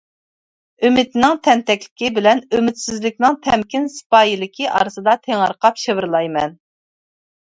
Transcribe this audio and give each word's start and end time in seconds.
ئۈمىدنىڭ 0.87 1.35
تەنتەكلىكى 1.47 2.09
بىلەن 2.15 2.41
ئۈمىدسىزلىكنىڭ 2.57 3.37
تەمكىن 3.49 3.87
سىپايىلىكى 3.99 4.67
ئارىسىدا 4.79 5.15
تېڭىرقاپ 5.29 5.83
شىۋىرلايمەن. 5.83 6.61